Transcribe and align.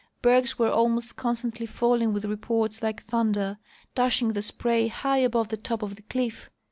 Bergs 0.23 0.57
were 0.57 0.71
almost 0.71 1.15
constantly 1.15 1.67
falling, 1.67 2.11
with 2.11 2.25
reports 2.25 2.81
like 2.81 3.03
thunder, 3.03 3.59
dashing 3.93 4.29
the 4.29 4.41
spray 4.41 4.87
high 4.87 5.19
above 5.19 5.49
the 5.49 5.57
top 5.57 5.83
of 5.83 5.95
the 5.95 6.01
cliff. 6.01 6.49